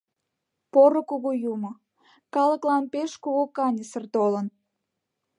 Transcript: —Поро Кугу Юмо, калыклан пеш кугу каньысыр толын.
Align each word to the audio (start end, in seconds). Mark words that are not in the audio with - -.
—Поро 0.71 1.01
Кугу 1.09 1.31
Юмо, 1.53 1.71
калыклан 2.35 2.83
пеш 2.93 3.11
кугу 3.23 3.43
каньысыр 3.57 4.03
толын. 4.13 4.47